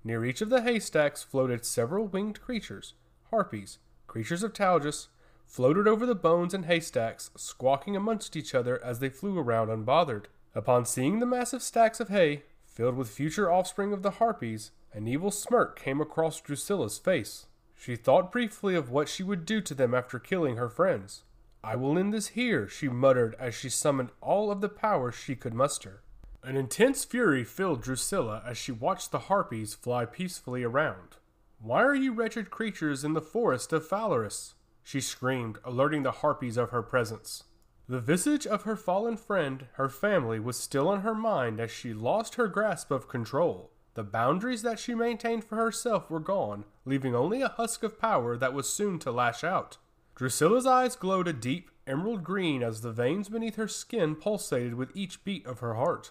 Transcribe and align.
Near 0.04 0.26
each 0.26 0.42
of 0.42 0.50
the 0.50 0.62
haystacks 0.62 1.22
floated 1.22 1.64
several 1.64 2.08
winged 2.08 2.42
creatures, 2.42 2.96
harpies, 3.30 3.78
creatures 4.08 4.42
of 4.42 4.54
Talgus, 4.54 5.10
floated 5.46 5.88
over 5.88 6.08
the 6.08 6.16
bones 6.16 6.56
and 6.56 6.66
haystacks, 6.66 7.30
squawking 7.36 7.96
amongst 7.96 8.36
each 8.36 8.56
other 8.56 8.84
as 8.84 8.98
they 8.98 9.10
flew 9.10 9.38
around 9.38 9.70
unbothered. 9.70 10.26
Upon 10.56 10.84
seeing 10.84 11.20
the 11.20 11.28
massive 11.28 11.62
stacks 11.62 12.00
of 12.00 12.10
hay, 12.10 12.44
filled 12.66 12.96
with 12.96 13.10
future 13.10 13.52
offspring 13.52 13.94
of 13.94 14.02
the 14.02 14.12
harpies, 14.12 14.72
an 14.92 15.08
evil 15.08 15.30
smirk 15.30 15.80
came 15.80 16.02
across 16.02 16.42
Drusilla's 16.42 16.98
face. 16.98 17.46
She 17.76 17.96
thought 17.96 18.32
briefly 18.32 18.74
of 18.74 18.90
what 18.90 19.08
she 19.08 19.22
would 19.22 19.46
do 19.46 19.62
to 19.62 19.76
them 19.76 19.94
after 19.94 20.18
killing 20.18 20.56
her 20.58 20.70
friends. 20.70 21.24
I 21.64 21.76
will 21.76 21.98
end 21.98 22.14
this 22.14 22.30
here, 22.30 22.68
she 22.68 22.88
muttered 22.88 23.36
as 23.40 23.56
she 23.56 23.70
summoned 23.70 24.12
all 24.22 24.52
of 24.52 24.62
the 24.62 24.70
power 24.70 25.12
she 25.12 25.36
could 25.36 25.54
muster. 25.54 26.02
An 26.44 26.56
intense 26.56 27.04
fury 27.04 27.44
filled 27.44 27.82
Drusilla 27.82 28.42
as 28.46 28.58
she 28.58 28.72
watched 28.72 29.12
the 29.12 29.28
harpies 29.28 29.74
fly 29.74 30.06
peacefully 30.06 30.64
around. 30.64 31.18
Why 31.60 31.84
are 31.84 31.96
you 31.96 32.14
wretched 32.14 32.52
creatures 32.52 33.04
in 33.04 33.14
the 33.14 33.22
forest 33.22 33.74
of 33.74 33.88
Phalaris? 33.88 34.54
she 34.84 35.02
screamed, 35.02 35.58
alerting 35.66 36.04
the 36.04 36.12
harpies 36.24 36.56
of 36.56 36.70
her 36.70 36.82
presence. 36.82 37.44
The 37.90 38.00
visage 38.00 38.46
of 38.46 38.64
her 38.64 38.76
fallen 38.76 39.18
friend, 39.18 39.68
her 39.74 39.90
family, 39.90 40.40
was 40.40 40.58
still 40.58 40.88
on 40.88 41.02
her 41.02 41.16
mind 41.16 41.60
as 41.60 41.72
she 41.72 41.94
lost 41.94 42.36
her 42.36 42.48
grasp 42.48 42.92
of 42.92 43.08
control. 43.08 43.72
The 43.96 44.04
boundaries 44.04 44.62
that 44.62 44.78
she 44.78 44.94
maintained 44.94 45.44
for 45.44 45.56
herself 45.56 46.10
were 46.10 46.20
gone, 46.20 46.66
leaving 46.86 47.16
only 47.16 47.42
a 47.42 47.50
husk 47.50 47.84
of 47.84 48.00
power 48.00 48.38
that 48.38 48.54
was 48.54 48.70
soon 48.72 49.00
to 49.00 49.12
lash 49.12 49.44
out. 49.44 49.78
Drusilla's 50.18 50.66
eyes 50.66 50.96
glowed 50.96 51.28
a 51.28 51.34
deep 51.34 51.70
emerald 51.86 52.24
green 52.24 52.64
as 52.64 52.82
the 52.82 52.92
veins 52.92 53.30
beneath 53.30 53.56
her 53.56 53.68
skin 53.68 54.16
pulsated 54.16 54.74
with 54.74 54.90
each 54.96 55.24
beat 55.24 55.46
of 55.46 55.60
her 55.60 55.76
heart. 55.76 56.10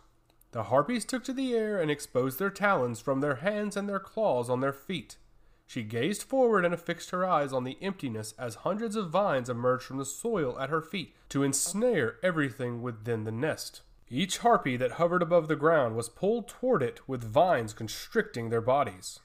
The 0.52 0.64
harpies 0.64 1.04
took 1.04 1.24
to 1.24 1.32
the 1.32 1.56
air 1.56 1.80
and 1.80 1.90
exposed 1.90 2.38
their 2.38 2.50
talons 2.50 3.00
from 3.00 3.18
their 3.18 3.36
hands 3.36 3.76
and 3.76 3.88
their 3.88 3.98
claws 3.98 4.48
on 4.48 4.60
their 4.60 4.72
feet. 4.72 5.16
She 5.66 5.82
gazed 5.82 6.22
forward 6.22 6.64
and 6.64 6.72
affixed 6.72 7.10
her 7.10 7.26
eyes 7.26 7.52
on 7.52 7.64
the 7.64 7.78
emptiness 7.82 8.32
as 8.38 8.54
hundreds 8.54 8.94
of 8.94 9.10
vines 9.10 9.50
emerged 9.50 9.82
from 9.82 9.98
the 9.98 10.04
soil 10.04 10.56
at 10.60 10.70
her 10.70 10.80
feet 10.80 11.12
to 11.30 11.42
ensnare 11.42 12.18
everything 12.22 12.82
within 12.82 13.24
the 13.24 13.32
nest. 13.32 13.82
Each 14.08 14.38
harpy 14.38 14.76
that 14.76 14.92
hovered 14.92 15.20
above 15.20 15.48
the 15.48 15.56
ground 15.56 15.96
was 15.96 16.08
pulled 16.08 16.46
toward 16.46 16.80
it 16.80 17.00
with 17.08 17.24
vines 17.24 17.72
constricting 17.72 18.50
their 18.50 18.60
bodies. 18.60 19.18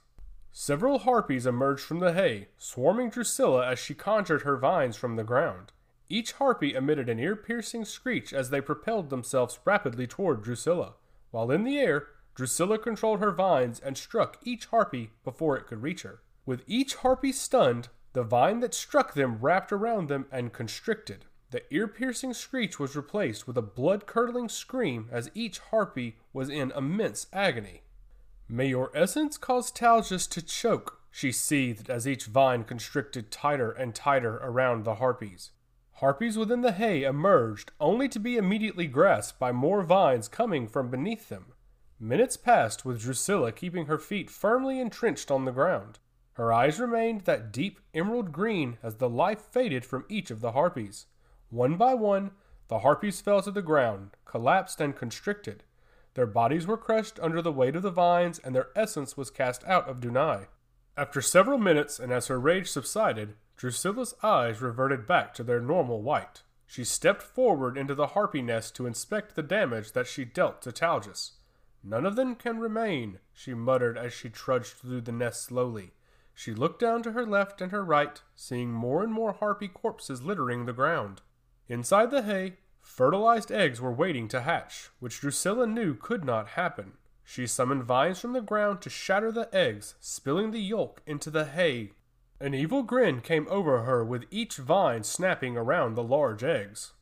Several 0.53 0.99
harpies 0.99 1.45
emerged 1.45 1.83
from 1.83 1.99
the 1.99 2.13
hay, 2.13 2.49
swarming 2.57 3.09
Drusilla 3.09 3.65
as 3.65 3.79
she 3.79 3.93
conjured 3.93 4.41
her 4.41 4.57
vines 4.57 4.97
from 4.97 5.15
the 5.15 5.23
ground. 5.23 5.71
Each 6.09 6.33
harpy 6.33 6.73
emitted 6.73 7.07
an 7.07 7.19
ear 7.19 7.37
piercing 7.37 7.85
screech 7.85 8.33
as 8.33 8.49
they 8.49 8.59
propelled 8.59 9.09
themselves 9.09 9.59
rapidly 9.63 10.07
toward 10.07 10.43
Drusilla. 10.43 10.95
While 11.31 11.51
in 11.51 11.63
the 11.63 11.79
air, 11.79 12.07
Drusilla 12.35 12.77
controlled 12.77 13.21
her 13.21 13.31
vines 13.31 13.79
and 13.79 13.97
struck 13.97 14.37
each 14.43 14.65
harpy 14.65 15.11
before 15.23 15.57
it 15.57 15.67
could 15.67 15.81
reach 15.81 16.01
her. 16.01 16.21
With 16.45 16.63
each 16.67 16.95
harpy 16.95 17.31
stunned, 17.31 17.87
the 18.11 18.23
vine 18.23 18.59
that 18.59 18.73
struck 18.73 19.13
them 19.13 19.37
wrapped 19.39 19.71
around 19.71 20.09
them 20.09 20.25
and 20.31 20.51
constricted. 20.51 21.25
The 21.51 21.63
ear 21.73 21.87
piercing 21.87 22.33
screech 22.33 22.77
was 22.77 22.95
replaced 22.95 23.47
with 23.47 23.57
a 23.57 23.61
blood 23.61 24.05
curdling 24.05 24.49
scream 24.49 25.07
as 25.11 25.31
each 25.33 25.59
harpy 25.59 26.17
was 26.33 26.49
in 26.49 26.71
immense 26.71 27.27
agony. 27.31 27.83
May 28.53 28.67
your 28.67 28.91
essence 28.93 29.37
cause 29.37 29.71
Talgus 29.71 30.27
to 30.27 30.41
choke, 30.41 30.99
she 31.09 31.31
seethed 31.31 31.89
as 31.89 32.05
each 32.05 32.25
vine 32.25 32.65
constricted 32.65 33.31
tighter 33.31 33.71
and 33.71 33.95
tighter 33.95 34.41
around 34.43 34.83
the 34.83 34.95
harpies. 34.95 35.51
Harpies 35.93 36.37
within 36.37 36.59
the 36.59 36.73
hay 36.73 37.03
emerged, 37.03 37.71
only 37.79 38.09
to 38.09 38.19
be 38.19 38.35
immediately 38.35 38.87
grasped 38.87 39.39
by 39.39 39.53
more 39.53 39.83
vines 39.83 40.27
coming 40.27 40.67
from 40.67 40.91
beneath 40.91 41.29
them. 41.29 41.53
Minutes 41.97 42.35
passed 42.35 42.83
with 42.83 42.99
Drusilla 42.99 43.53
keeping 43.53 43.85
her 43.85 43.97
feet 43.97 44.29
firmly 44.29 44.81
entrenched 44.81 45.31
on 45.31 45.45
the 45.45 45.53
ground. 45.53 45.99
Her 46.33 46.51
eyes 46.51 46.77
remained 46.77 47.21
that 47.21 47.53
deep 47.53 47.79
emerald 47.93 48.33
green 48.33 48.77
as 48.83 48.95
the 48.95 49.07
life 49.07 49.39
faded 49.39 49.85
from 49.85 50.03
each 50.09 50.29
of 50.29 50.41
the 50.41 50.51
harpies. 50.51 51.05
One 51.51 51.77
by 51.77 51.93
one, 51.93 52.31
the 52.67 52.79
harpies 52.79 53.21
fell 53.21 53.41
to 53.43 53.51
the 53.51 53.61
ground, 53.61 54.17
collapsed 54.25 54.81
and 54.81 54.93
constricted. 54.93 55.63
Their 56.13 56.27
bodies 56.27 56.67
were 56.67 56.77
crushed 56.77 57.19
under 57.21 57.41
the 57.41 57.51
weight 57.51 57.75
of 57.75 57.83
the 57.83 57.91
vines, 57.91 58.39
and 58.39 58.53
their 58.53 58.69
essence 58.75 59.15
was 59.15 59.31
cast 59.31 59.63
out 59.65 59.87
of 59.87 59.99
Dunai. 59.99 60.47
After 60.97 61.21
several 61.21 61.57
minutes, 61.57 61.99
and 61.99 62.11
as 62.11 62.27
her 62.27 62.39
rage 62.39 62.69
subsided, 62.69 63.35
Drusilla's 63.55 64.13
eyes 64.21 64.61
reverted 64.61 65.07
back 65.07 65.33
to 65.35 65.43
their 65.43 65.61
normal 65.61 66.01
white. 66.01 66.43
She 66.65 66.83
stepped 66.83 67.21
forward 67.21 67.77
into 67.77 67.95
the 67.95 68.07
harpy 68.07 68.41
nest 68.41 68.75
to 68.75 68.85
inspect 68.85 69.35
the 69.35 69.43
damage 69.43 69.93
that 69.93 70.07
she 70.07 70.25
dealt 70.25 70.61
to 70.63 70.71
Talgus. 70.71 71.33
None 71.83 72.05
of 72.05 72.15
them 72.15 72.35
can 72.35 72.59
remain, 72.59 73.19
she 73.33 73.53
muttered 73.53 73.97
as 73.97 74.13
she 74.13 74.29
trudged 74.29 74.73
through 74.73 75.01
the 75.01 75.11
nest 75.11 75.43
slowly. 75.43 75.91
She 76.33 76.53
looked 76.53 76.79
down 76.79 77.03
to 77.03 77.11
her 77.11 77.25
left 77.25 77.61
and 77.61 77.71
her 77.71 77.83
right, 77.83 78.21
seeing 78.35 78.71
more 78.71 79.03
and 79.03 79.11
more 79.11 79.33
harpy 79.33 79.67
corpses 79.67 80.21
littering 80.21 80.65
the 80.65 80.73
ground. 80.73 81.21
Inside 81.67 82.11
the 82.11 82.23
hay, 82.23 82.57
Fertilized 82.81 83.51
eggs 83.51 83.79
were 83.79 83.91
waiting 83.91 84.27
to 84.27 84.41
hatch, 84.41 84.89
which 84.99 85.21
Drusilla 85.21 85.65
knew 85.67 85.95
could 85.95 86.25
not 86.25 86.49
happen. 86.49 86.93
She 87.23 87.47
summoned 87.47 87.83
vines 87.83 88.19
from 88.19 88.33
the 88.33 88.41
ground 88.41 88.81
to 88.81 88.89
shatter 88.89 89.31
the 89.31 89.53
eggs, 89.55 89.95
spilling 89.99 90.51
the 90.51 90.59
yolk 90.59 91.01
into 91.05 91.29
the 91.29 91.45
hay. 91.45 91.91
An 92.39 92.53
evil 92.53 92.83
grin 92.83 93.21
came 93.21 93.47
over 93.49 93.83
her 93.83 94.03
with 94.03 94.25
each 94.31 94.57
vine 94.57 95.03
snapping 95.03 95.55
around 95.55 95.95
the 95.95 96.03
large 96.03 96.43
eggs. 96.43 96.93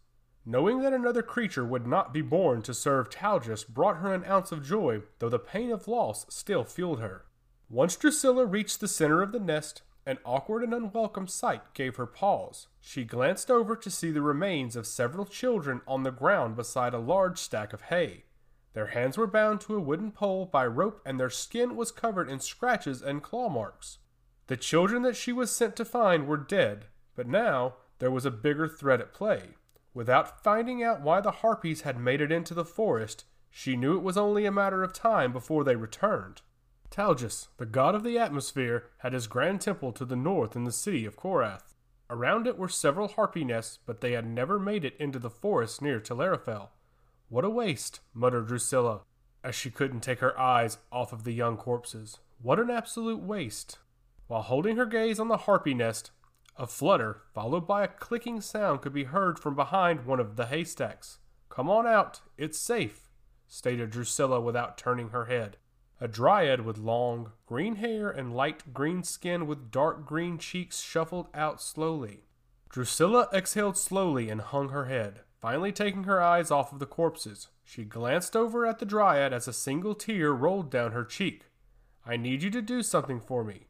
Knowing 0.45 0.81
that 0.81 0.93
another 0.93 1.21
creature 1.21 1.65
would 1.65 1.87
not 1.87 2.13
be 2.13 2.21
born 2.21 2.61
to 2.63 2.73
serve 2.73 3.09
Talgus 3.09 3.63
brought 3.63 3.97
her 3.97 4.13
an 4.13 4.25
ounce 4.25 4.51
of 4.51 4.65
joy, 4.65 5.01
though 5.19 5.29
the 5.29 5.39
pain 5.39 5.71
of 5.71 5.87
loss 5.87 6.25
still 6.29 6.63
fueled 6.63 6.99
her. 6.99 7.25
Once 7.69 7.95
Drusilla 7.95 8.45
reached 8.45 8.79
the 8.79 8.87
center 8.87 9.21
of 9.21 9.31
the 9.31 9.39
nest, 9.39 9.81
an 10.05 10.17
awkward 10.25 10.63
and 10.63 10.73
unwelcome 10.73 11.27
sight 11.27 11.73
gave 11.73 11.97
her 11.97 12.05
pause. 12.05 12.67
She 12.81 13.03
glanced 13.03 13.51
over 13.51 13.75
to 13.75 13.91
see 13.91 14.11
the 14.11 14.21
remains 14.21 14.75
of 14.75 14.87
several 14.87 15.25
children 15.25 15.81
on 15.87 16.03
the 16.03 16.11
ground 16.11 16.55
beside 16.55 16.93
a 16.93 16.99
large 16.99 17.37
stack 17.37 17.73
of 17.73 17.83
hay. 17.83 18.23
Their 18.73 18.87
hands 18.87 19.17
were 19.17 19.27
bound 19.27 19.61
to 19.61 19.75
a 19.75 19.79
wooden 19.79 20.11
pole 20.11 20.45
by 20.45 20.65
rope 20.65 21.01
and 21.05 21.19
their 21.19 21.29
skin 21.29 21.75
was 21.75 21.91
covered 21.91 22.29
in 22.29 22.39
scratches 22.39 23.01
and 23.01 23.23
claw 23.23 23.49
marks. 23.49 23.97
The 24.47 24.57
children 24.57 25.03
that 25.03 25.15
she 25.15 25.31
was 25.31 25.51
sent 25.51 25.75
to 25.75 25.85
find 25.85 26.27
were 26.27 26.37
dead, 26.37 26.85
but 27.15 27.27
now 27.27 27.75
there 27.99 28.11
was 28.11 28.25
a 28.25 28.31
bigger 28.31 28.67
threat 28.67 29.01
at 29.01 29.13
play. 29.13 29.55
Without 29.93 30.43
finding 30.43 30.83
out 30.83 31.01
why 31.01 31.21
the 31.21 31.31
harpies 31.31 31.81
had 31.81 31.99
made 31.99 32.21
it 32.21 32.31
into 32.31 32.53
the 32.53 32.65
forest, 32.65 33.25
she 33.49 33.75
knew 33.75 33.97
it 33.97 34.03
was 34.03 34.17
only 34.17 34.45
a 34.45 34.51
matter 34.51 34.83
of 34.83 34.93
time 34.93 35.33
before 35.33 35.63
they 35.63 35.75
returned. 35.75 36.41
Talgus, 36.91 37.47
the 37.57 37.65
god 37.65 37.95
of 37.95 38.03
the 38.03 38.17
atmosphere, 38.17 38.87
had 38.99 39.13
his 39.13 39.27
grand 39.27 39.61
temple 39.61 39.91
to 39.93 40.05
the 40.05 40.15
north 40.15 40.55
in 40.55 40.63
the 40.63 40.71
city 40.71 41.05
of 41.05 41.15
Korath. 41.15 41.75
Around 42.09 42.47
it 42.47 42.57
were 42.57 42.67
several 42.67 43.07
harpy 43.07 43.43
nests, 43.43 43.77
but 43.85 44.01
they 44.01 44.13
had 44.13 44.25
never 44.25 44.59
made 44.59 44.83
it 44.83 44.95
into 44.99 45.19
the 45.19 45.29
forest 45.29 45.81
near 45.81 45.99
Telerifel. 45.99 46.69
What 47.29 47.45
a 47.45 47.49
waste, 47.49 47.99
muttered 48.13 48.47
Drusilla, 48.47 49.01
as 49.43 49.53
she 49.53 49.69
couldn't 49.69 50.01
take 50.01 50.19
her 50.19 50.37
eyes 50.39 50.79
off 50.91 51.13
of 51.13 51.23
the 51.23 51.33
young 51.33 51.57
corpses. 51.57 52.17
What 52.41 52.59
an 52.59 52.71
absolute 52.71 53.21
waste. 53.21 53.77
While 54.27 54.41
holding 54.41 54.77
her 54.77 54.87
gaze 54.87 55.19
on 55.19 55.27
the 55.27 55.37
harpy 55.37 55.75
nest, 55.75 56.11
a 56.57 56.65
flutter, 56.65 57.21
followed 57.33 57.67
by 57.67 57.83
a 57.83 57.87
clicking 57.87 58.41
sound, 58.41 58.81
could 58.81 58.93
be 58.93 59.05
heard 59.05 59.37
from 59.37 59.55
behind 59.55 60.05
one 60.05 60.19
of 60.19 60.35
the 60.35 60.47
haystacks. 60.47 61.19
Come 61.49 61.69
on 61.69 61.85
out, 61.85 62.21
it's 62.37 62.57
safe, 62.57 63.09
stated 63.47 63.91
Drusilla 63.91 64.41
without 64.41 64.77
turning 64.77 65.09
her 65.09 65.25
head. 65.25 65.57
A 66.01 66.07
dryad 66.07 66.61
with 66.61 66.77
long, 66.77 67.33
green 67.45 67.75
hair 67.75 68.09
and 68.09 68.33
light 68.33 68.73
green 68.73 69.03
skin 69.03 69.47
with 69.47 69.69
dark 69.69 70.05
green 70.05 70.37
cheeks 70.37 70.79
shuffled 70.79 71.27
out 71.33 71.61
slowly. 71.61 72.23
Drusilla 72.69 73.27
exhaled 73.33 73.77
slowly 73.77 74.29
and 74.29 74.39
hung 74.39 74.69
her 74.69 74.85
head. 74.85 75.21
Finally, 75.41 75.73
taking 75.73 76.05
her 76.05 76.21
eyes 76.21 76.51
off 76.51 76.71
of 76.71 76.79
the 76.79 76.85
corpses, 76.85 77.49
she 77.63 77.83
glanced 77.83 78.35
over 78.35 78.65
at 78.65 78.79
the 78.79 78.85
dryad 78.85 79.33
as 79.33 79.47
a 79.47 79.53
single 79.53 79.93
tear 79.93 80.31
rolled 80.31 80.71
down 80.71 80.91
her 80.93 81.03
cheek. 81.03 81.45
I 82.05 82.15
need 82.15 82.43
you 82.43 82.49
to 82.51 82.61
do 82.61 82.81
something 82.81 83.19
for 83.19 83.43
me. 83.43 83.67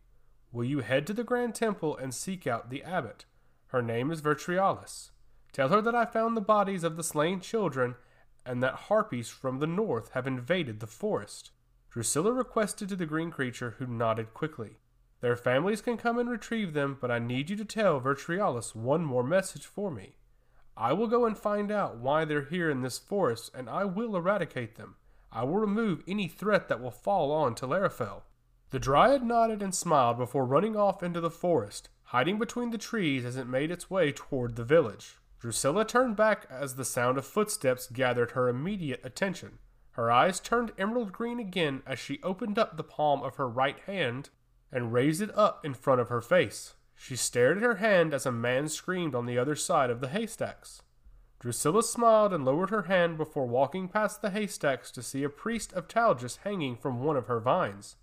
Will 0.52 0.66
you 0.66 0.80
head 0.80 1.08
to 1.08 1.14
the 1.14 1.24
Grand 1.24 1.56
Temple 1.56 1.98
and 1.98 2.14
seek 2.14 2.46
out 2.46 2.70
the 2.70 2.84
abbot? 2.84 3.26
Her 3.68 3.82
name 3.82 4.12
is 4.12 4.22
Virtualis. 4.22 5.12
Tell 5.52 5.70
her 5.70 5.82
that 5.82 5.96
I 5.96 6.06
found 6.06 6.38
the 6.38 6.42
bodies 6.42 6.84
of 6.84 6.96
the 6.96 7.04
slain 7.04 7.40
children 7.40 7.96
and 8.46 8.62
that 8.64 8.74
harpies 8.88 9.30
from 9.30 9.60
the 9.60 9.68
north 9.68 10.12
have 10.12 10.28
invaded 10.28 10.80
the 10.80 10.88
forest. 10.88 11.52
Drusilla 11.92 12.32
requested 12.32 12.88
to 12.90 12.96
the 12.96 13.06
green 13.06 13.32
creature, 13.32 13.76
who 13.80 13.88
nodded 13.88 14.34
quickly. 14.34 14.78
Their 15.22 15.36
families 15.36 15.82
can 15.82 15.98
come 15.98 16.18
and 16.18 16.30
retrieve 16.30 16.74
them, 16.74 16.98
but 17.02 17.12
I 17.12 17.20
need 17.20 17.50
you 17.50 17.56
to 17.58 17.66
tell 17.66 18.00
Virtualis 18.00 18.76
one 18.76 19.04
more 19.04 19.24
message 19.24 19.66
for 19.66 19.92
me. 19.92 20.14
I 20.78 20.94
will 20.94 21.08
go 21.08 21.26
and 21.26 21.38
find 21.38 21.72
out 21.72 21.98
why 21.98 22.24
they're 22.24 22.46
here 22.46 22.70
in 22.70 22.82
this 22.82 22.98
forest, 22.98 23.52
and 23.54 23.70
I 23.70 23.84
will 23.84 24.16
eradicate 24.16 24.76
them. 24.76 24.96
I 25.32 25.44
will 25.44 25.58
remove 25.58 26.04
any 26.08 26.28
threat 26.28 26.70
that 26.70 26.82
will 26.82 26.92
fall 26.92 27.32
on 27.32 27.54
Talerifel. 27.54 28.22
The 28.70 28.80
Dryad 28.80 29.24
nodded 29.24 29.62
and 29.62 29.76
smiled 29.76 30.18
before 30.18 30.46
running 30.46 30.78
off 30.78 31.04
into 31.04 31.20
the 31.20 31.30
forest, 31.30 31.90
hiding 32.04 32.40
between 32.40 32.70
the 32.70 32.78
trees 32.78 33.26
as 33.26 33.36
it 33.36 33.48
made 33.48 33.72
its 33.72 33.90
way 33.90 34.12
toward 34.12 34.56
the 34.56 34.64
village. 34.64 35.18
Drusilla 35.40 35.86
turned 35.86 36.16
back 36.16 36.46
as 36.50 36.76
the 36.76 36.86
sound 36.86 37.18
of 37.18 37.26
footsteps 37.26 37.88
gathered 37.88 38.32
her 38.32 38.48
immediate 38.48 39.02
attention. 39.04 39.60
Her 40.00 40.10
eyes 40.10 40.40
turned 40.40 40.72
emerald 40.78 41.12
green 41.12 41.42
again 41.42 41.84
as 41.86 42.00
she 42.00 42.24
opened 42.24 42.58
up 42.58 42.78
the 42.78 42.86
palm 42.86 43.22
of 43.22 43.36
her 43.36 43.50
right 43.50 43.78
hand 43.80 44.30
and 44.72 44.94
raised 44.94 45.22
it 45.22 45.38
up 45.38 45.66
in 45.66 45.74
front 45.74 46.00
of 46.00 46.08
her 46.08 46.22
face. 46.22 46.76
She 46.96 47.18
stared 47.18 47.58
at 47.58 47.64
her 47.64 47.76
hand 47.76 48.14
as 48.14 48.26
a 48.26 48.32
man 48.32 48.70
screamed 48.70 49.14
on 49.14 49.26
the 49.26 49.38
other 49.38 49.58
side 49.58 49.90
of 49.90 50.00
the 50.00 50.08
haystacks. 50.08 50.84
Drusilla 51.42 51.84
smiled 51.84 52.32
and 52.32 52.46
lowered 52.46 52.70
her 52.70 52.84
hand 52.84 53.18
before 53.18 53.46
walking 53.46 53.90
past 53.90 54.22
the 54.22 54.30
haystacks 54.30 54.90
to 54.92 55.04
see 55.04 55.26
a 55.26 55.30
priest 55.30 55.74
of 55.74 55.90
Talgus 55.90 56.38
hanging 56.46 56.78
from 56.78 57.04
one 57.04 57.18
of 57.18 57.28
her 57.28 57.42
vines. 57.42 57.98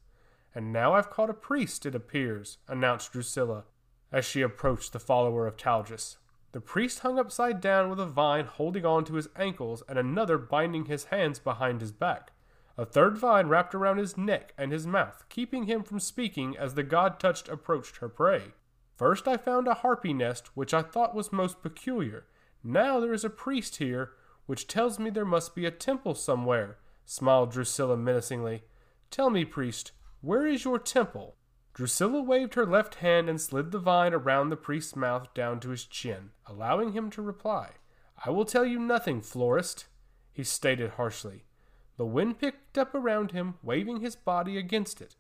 And 0.54 0.74
now 0.74 0.92
I've 0.92 1.08
caught 1.08 1.30
a 1.30 1.32
priest, 1.32 1.86
it 1.86 1.94
appears, 1.94 2.58
announced 2.68 3.12
Drusilla 3.12 3.64
as 4.12 4.26
she 4.26 4.42
approached 4.42 4.92
the 4.92 5.00
follower 5.00 5.46
of 5.46 5.56
Talgus. 5.56 6.18
The 6.52 6.60
priest 6.60 7.00
hung 7.00 7.18
upside 7.18 7.60
down 7.60 7.90
with 7.90 8.00
a 8.00 8.06
vine 8.06 8.46
holding 8.46 8.86
on 8.86 9.04
to 9.06 9.14
his 9.14 9.28
ankles 9.36 9.82
and 9.88 9.98
another 9.98 10.38
binding 10.38 10.86
his 10.86 11.04
hands 11.04 11.38
behind 11.38 11.80
his 11.80 11.92
back. 11.92 12.32
A 12.78 12.84
third 12.84 13.16
vine 13.16 13.48
wrapped 13.48 13.74
around 13.74 13.98
his 13.98 14.16
neck 14.16 14.52
and 14.58 14.70
his 14.70 14.86
mouth, 14.86 15.24
keeping 15.28 15.64
him 15.64 15.82
from 15.82 15.98
speaking 15.98 16.56
as 16.56 16.74
the 16.74 16.82
god 16.82 17.18
touched 17.18 17.48
approached 17.48 17.98
her 17.98 18.08
prey. 18.08 18.52
First 18.96 19.26
I 19.26 19.36
found 19.36 19.66
a 19.66 19.74
harpy 19.74 20.12
nest, 20.12 20.48
which 20.54 20.72
I 20.72 20.82
thought 20.82 21.14
was 21.14 21.32
most 21.32 21.62
peculiar. 21.62 22.26
Now 22.62 23.00
there 23.00 23.12
is 23.12 23.24
a 23.24 23.30
priest 23.30 23.76
here, 23.76 24.12
which 24.46 24.66
tells 24.66 24.98
me 24.98 25.10
there 25.10 25.24
must 25.24 25.54
be 25.54 25.66
a 25.66 25.70
temple 25.70 26.14
somewhere, 26.14 26.78
smiled 27.04 27.52
Drusilla 27.52 27.96
menacingly. 27.96 28.64
Tell 29.10 29.30
me, 29.30 29.44
priest, 29.44 29.92
where 30.20 30.46
is 30.46 30.64
your 30.64 30.78
temple? 30.78 31.36
Drusilla 31.76 32.22
waved 32.22 32.54
her 32.54 32.64
left 32.64 32.96
hand 32.96 33.28
and 33.28 33.38
slid 33.38 33.70
the 33.70 33.78
vine 33.78 34.14
around 34.14 34.48
the 34.48 34.56
priest's 34.56 34.96
mouth 34.96 35.34
down 35.34 35.60
to 35.60 35.68
his 35.68 35.84
chin, 35.84 36.30
allowing 36.46 36.92
him 36.92 37.10
to 37.10 37.20
reply. 37.20 37.72
I 38.24 38.30
will 38.30 38.46
tell 38.46 38.64
you 38.64 38.78
nothing, 38.78 39.20
florist, 39.20 39.84
he 40.32 40.42
stated 40.42 40.92
harshly. 40.92 41.44
The 41.98 42.06
wind 42.06 42.38
picked 42.38 42.78
up 42.78 42.94
around 42.94 43.32
him, 43.32 43.56
waving 43.62 44.00
his 44.00 44.16
body 44.16 44.56
against 44.56 45.02
it. 45.02 45.16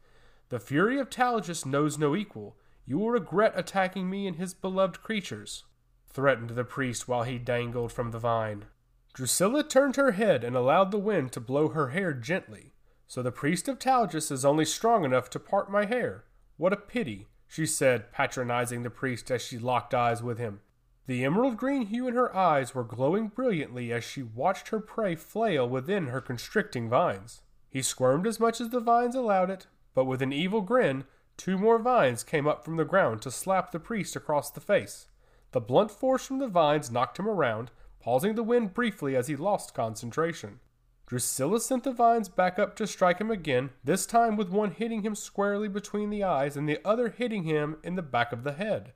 The 0.48 0.58
fury 0.58 0.98
of 0.98 1.10
Talgus 1.10 1.66
knows 1.66 1.98
no 1.98 2.16
equal. 2.16 2.56
You 2.86 3.00
will 3.00 3.10
regret 3.10 3.52
attacking 3.54 4.08
me 4.08 4.26
and 4.26 4.36
his 4.36 4.54
beloved 4.54 5.02
creatures, 5.02 5.64
threatened 6.08 6.50
the 6.50 6.64
priest 6.64 7.06
while 7.06 7.24
he 7.24 7.36
dangled 7.36 7.92
from 7.92 8.12
the 8.12 8.18
vine. 8.18 8.64
Drusilla 9.12 9.62
turned 9.62 9.96
her 9.96 10.12
head 10.12 10.42
and 10.42 10.56
allowed 10.56 10.90
the 10.90 10.96
wind 10.96 11.32
to 11.32 11.40
blow 11.40 11.68
her 11.68 11.88
hair 11.88 12.14
gently. 12.14 12.72
So 13.06 13.22
the 13.22 13.30
priest 13.30 13.68
of 13.68 13.78
Talgus 13.78 14.30
is 14.30 14.46
only 14.46 14.64
strong 14.64 15.04
enough 15.04 15.28
to 15.30 15.38
part 15.38 15.70
my 15.70 15.84
hair. 15.84 16.24
What 16.56 16.72
a 16.72 16.76
pity, 16.76 17.26
she 17.46 17.66
said, 17.66 18.12
patronizing 18.12 18.82
the 18.82 18.90
priest 18.90 19.30
as 19.30 19.42
she 19.42 19.58
locked 19.58 19.94
eyes 19.94 20.22
with 20.22 20.38
him. 20.38 20.60
The 21.06 21.24
emerald 21.24 21.56
green 21.56 21.86
hue 21.86 22.08
in 22.08 22.14
her 22.14 22.34
eyes 22.34 22.74
were 22.74 22.82
glowing 22.82 23.28
brilliantly 23.28 23.92
as 23.92 24.02
she 24.02 24.22
watched 24.22 24.68
her 24.68 24.80
prey 24.80 25.14
flail 25.14 25.68
within 25.68 26.08
her 26.08 26.20
constricting 26.20 26.88
vines. 26.88 27.42
He 27.70 27.82
squirmed 27.82 28.26
as 28.26 28.40
much 28.40 28.60
as 28.60 28.70
the 28.70 28.80
vines 28.80 29.14
allowed 29.14 29.50
it, 29.50 29.66
but 29.94 30.06
with 30.06 30.22
an 30.22 30.32
evil 30.32 30.62
grin, 30.62 31.04
two 31.36 31.58
more 31.58 31.78
vines 31.78 32.24
came 32.24 32.48
up 32.48 32.64
from 32.64 32.76
the 32.76 32.84
ground 32.84 33.22
to 33.22 33.30
slap 33.30 33.70
the 33.70 33.78
priest 33.78 34.16
across 34.16 34.50
the 34.50 34.60
face. 34.60 35.06
The 35.52 35.60
blunt 35.60 35.90
force 35.90 36.26
from 36.26 36.38
the 36.38 36.48
vines 36.48 36.90
knocked 36.90 37.18
him 37.18 37.28
around, 37.28 37.70
pausing 38.00 38.34
the 38.34 38.42
wind 38.42 38.74
briefly 38.74 39.14
as 39.14 39.28
he 39.28 39.36
lost 39.36 39.74
concentration. 39.74 40.60
Drusilla 41.06 41.60
sent 41.60 41.84
the 41.84 41.92
vines 41.92 42.28
back 42.28 42.58
up 42.58 42.74
to 42.76 42.86
strike 42.86 43.20
him 43.20 43.30
again, 43.30 43.70
this 43.84 44.06
time 44.06 44.36
with 44.36 44.48
one 44.48 44.72
hitting 44.72 45.02
him 45.02 45.14
squarely 45.14 45.68
between 45.68 46.10
the 46.10 46.24
eyes 46.24 46.56
and 46.56 46.68
the 46.68 46.80
other 46.84 47.10
hitting 47.10 47.44
him 47.44 47.76
in 47.84 47.94
the 47.94 48.02
back 48.02 48.32
of 48.32 48.42
the 48.42 48.54
head. 48.54 48.92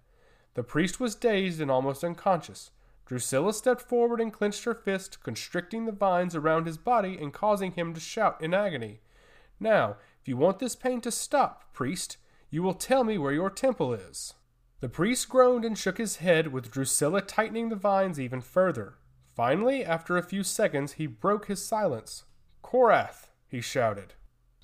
The 0.55 0.65
priest 0.65 0.99
was 0.99 1.15
dazed 1.15 1.61
and 1.61 1.71
almost 1.71 2.03
unconscious. 2.03 2.73
Drusilla 3.07 3.53
stepped 3.53 3.83
forward 3.83 4.21
and 4.21 4.33
clenched 4.33 4.65
her 4.65 4.75
fist, 4.75 5.23
constricting 5.23 5.87
the 5.87 5.93
vines 5.93 6.35
around 6.35 6.67
his 6.67 6.79
body 6.79 7.17
and 7.21 7.33
causing 7.33 7.73
him 7.73 7.95
to 7.95 8.01
shout 8.01 8.41
in 8.41 8.55
agony. 8.55 9.01
Now, 9.61 9.97
if 10.21 10.27
you 10.27 10.37
want 10.37 10.59
this 10.59 10.75
pain 10.75 11.01
to 11.03 11.13
stop, 11.13 11.73
priest, 11.73 12.17
you 12.51 12.63
will 12.63 12.75
tell 12.75 13.05
me 13.05 13.19
where 13.19 13.33
your 13.33 13.51
temple 13.51 13.95
is. 13.95 14.35
The 14.81 14.89
priest 14.89 15.29
groaned 15.29 15.65
and 15.65 15.79
shook 15.79 15.99
his 15.99 16.17
head, 16.17 16.53
with 16.53 16.71
Drusilla 16.71 17.21
tightening 17.21 17.69
the 17.69 17.77
vines 17.77 18.19
even 18.19 18.41
further. 18.41 18.95
Finally, 19.41 19.83
after 19.83 20.19
a 20.19 20.23
few 20.23 20.45
seconds, 20.45 20.93
he 20.93 21.07
broke 21.07 21.47
his 21.47 21.65
silence. 21.65 22.25
Korath, 22.63 23.31
he 23.49 23.63
shouted. 23.63 24.13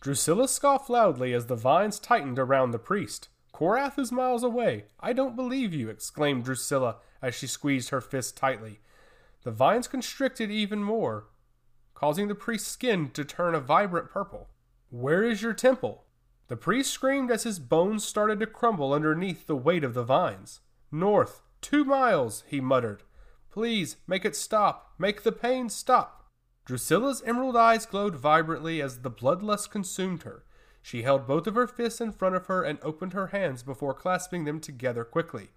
Drusilla 0.02 0.46
scoffed 0.46 0.90
loudly 0.90 1.32
as 1.32 1.46
the 1.46 1.56
vines 1.56 1.98
tightened 1.98 2.38
around 2.38 2.72
the 2.72 2.78
priest. 2.78 3.30
Korath 3.54 3.98
is 3.98 4.12
miles 4.12 4.42
away. 4.42 4.84
I 5.00 5.14
don't 5.14 5.34
believe 5.34 5.72
you, 5.72 5.88
exclaimed 5.88 6.44
Drusilla 6.44 6.96
as 7.22 7.34
she 7.34 7.46
squeezed 7.46 7.88
her 7.88 8.02
fist 8.02 8.36
tightly. 8.36 8.80
The 9.44 9.50
vines 9.50 9.88
constricted 9.88 10.50
even 10.50 10.82
more, 10.82 11.28
causing 11.94 12.28
the 12.28 12.34
priest's 12.34 12.68
skin 12.68 13.08
to 13.12 13.24
turn 13.24 13.54
a 13.54 13.60
vibrant 13.60 14.10
purple. 14.10 14.50
Where 14.90 15.24
is 15.24 15.40
your 15.40 15.54
temple? 15.54 16.04
The 16.48 16.56
priest 16.58 16.90
screamed 16.90 17.30
as 17.30 17.44
his 17.44 17.58
bones 17.58 18.04
started 18.04 18.40
to 18.40 18.46
crumble 18.46 18.92
underneath 18.92 19.46
the 19.46 19.56
weight 19.56 19.84
of 19.84 19.94
the 19.94 20.04
vines. 20.04 20.60
North, 20.92 21.40
two 21.62 21.82
miles, 21.82 22.44
he 22.46 22.60
muttered. 22.60 23.04
Please, 23.56 23.96
make 24.06 24.26
it 24.26 24.36
stop. 24.36 24.92
Make 24.98 25.22
the 25.22 25.32
pain 25.32 25.70
stop. 25.70 26.26
Drusilla's 26.66 27.22
emerald 27.24 27.56
eyes 27.56 27.86
glowed 27.86 28.14
vibrantly 28.14 28.82
as 28.82 28.98
the 28.98 29.10
bloodlust 29.10 29.70
consumed 29.70 30.24
her. 30.24 30.44
She 30.82 31.04
held 31.04 31.26
both 31.26 31.46
of 31.46 31.54
her 31.54 31.66
fists 31.66 32.02
in 32.02 32.12
front 32.12 32.34
of 32.34 32.48
her 32.48 32.62
and 32.62 32.78
opened 32.82 33.14
her 33.14 33.28
hands 33.28 33.62
before 33.62 33.94
clasping 33.94 34.44
them 34.44 34.60
together 34.60 35.04
quickly. 35.04 35.52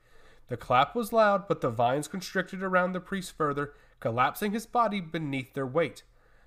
The 0.48 0.56
clap 0.56 0.96
was 0.96 1.12
loud, 1.12 1.46
but 1.46 1.60
the 1.60 1.70
vines 1.70 2.08
constricted 2.08 2.64
around 2.64 2.94
the 2.94 3.02
priest 3.02 3.36
further, 3.36 3.74
collapsing 4.00 4.54
his 4.54 4.66
body 4.66 5.02
beneath 5.02 5.54
their 5.54 5.68
weight. 5.68 6.04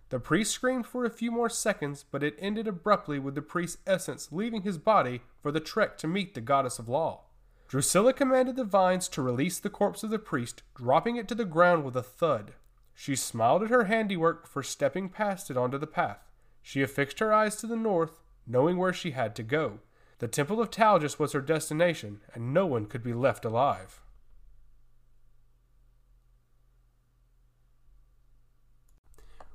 The 0.08 0.20
priest 0.20 0.52
screamed 0.52 0.86
for 0.86 1.04
a 1.04 1.10
few 1.10 1.30
more 1.30 1.50
seconds, 1.50 2.02
but 2.10 2.22
it 2.22 2.38
ended 2.38 2.66
abruptly 2.66 3.18
with 3.18 3.34
the 3.34 3.42
priest's 3.42 3.82
essence 3.86 4.32
leaving 4.32 4.62
his 4.62 4.78
body 4.78 5.20
for 5.42 5.52
the 5.52 5.60
trek 5.60 5.98
to 5.98 6.08
meet 6.08 6.32
the 6.32 6.40
goddess 6.40 6.78
of 6.78 6.88
law. 6.88 7.24
Drusilla 7.72 8.12
commanded 8.12 8.56
the 8.56 8.64
vines 8.64 9.08
to 9.08 9.22
release 9.22 9.58
the 9.58 9.70
corpse 9.70 10.02
of 10.02 10.10
the 10.10 10.18
priest, 10.18 10.62
dropping 10.74 11.16
it 11.16 11.26
to 11.28 11.34
the 11.34 11.46
ground 11.46 11.86
with 11.86 11.96
a 11.96 12.02
thud. 12.02 12.52
She 12.94 13.16
smiled 13.16 13.62
at 13.62 13.70
her 13.70 13.84
handiwork 13.84 14.46
for 14.46 14.62
stepping 14.62 15.08
past 15.08 15.50
it 15.50 15.56
onto 15.56 15.78
the 15.78 15.86
path. 15.86 16.28
She 16.60 16.82
affixed 16.82 17.18
her 17.18 17.32
eyes 17.32 17.56
to 17.56 17.66
the 17.66 17.74
north, 17.74 18.20
knowing 18.46 18.76
where 18.76 18.92
she 18.92 19.12
had 19.12 19.34
to 19.36 19.42
go. 19.42 19.78
The 20.18 20.28
Temple 20.28 20.60
of 20.60 20.70
Talgus 20.70 21.18
was 21.18 21.32
her 21.32 21.40
destination, 21.40 22.20
and 22.34 22.52
no 22.52 22.66
one 22.66 22.84
could 22.84 23.02
be 23.02 23.14
left 23.14 23.42
alive. 23.42 24.02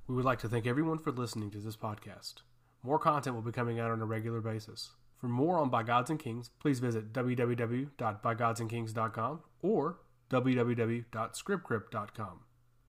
We 0.07 0.15
would 0.15 0.25
like 0.25 0.39
to 0.39 0.50
thank 0.50 0.65
everyone 0.65 0.97
for 0.97 1.12
listening 1.12 1.51
to 1.51 1.59
this 1.59 1.77
podcast. 1.77 2.38
More 2.81 2.97
content 2.97 3.36
will 3.36 3.43
be 3.43 3.51
coming 3.51 3.79
out 3.79 3.91
on 3.91 4.01
a 4.01 4.05
regular 4.05 4.41
basis. 4.41 4.89
For 5.17 5.27
more 5.27 5.57
on 5.57 5.69
By 5.69 5.83
Gods 5.83 6.09
and 6.09 6.17
Kings, 6.19 6.50
please 6.59 6.79
visit 6.79 7.13
www.bygodsandkings.com 7.13 9.39
or 9.62 10.00
www.scriptcrypt.com. 10.29 12.39